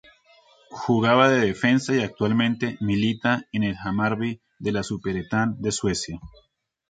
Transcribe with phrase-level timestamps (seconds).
[0.71, 6.19] Jugaba de defensa y actualmente milita en el Hammarby de la Superettan de Suecia.